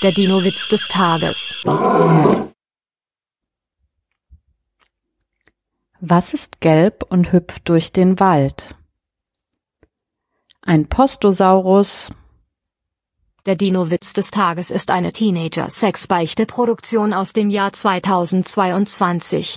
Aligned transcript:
Der 0.00 0.12
Dino-Witz 0.12 0.68
des 0.68 0.86
Tages. 0.86 1.56
Was 5.98 6.34
ist 6.34 6.60
gelb 6.60 7.04
und 7.08 7.32
hüpft 7.32 7.68
durch 7.68 7.90
den 7.90 8.20
Wald? 8.20 8.76
Ein 10.62 10.88
Postosaurus. 10.88 12.12
Der 13.44 13.56
Dino-Witz 13.56 14.12
des 14.12 14.30
Tages 14.30 14.70
ist 14.70 14.92
eine 14.92 15.10
Teenager-Sexbeichte-Produktion 15.10 17.12
aus 17.12 17.32
dem 17.32 17.50
Jahr 17.50 17.72
2022. 17.72 19.56